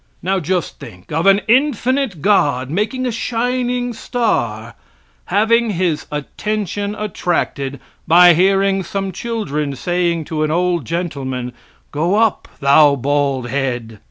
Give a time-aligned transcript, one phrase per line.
[0.23, 4.73] Now just think of an infinite God making a shining star,
[5.25, 11.53] having his attention attracted by hearing some children saying to an old gentlemen,
[11.91, 13.99] "Go up, thou bald head!"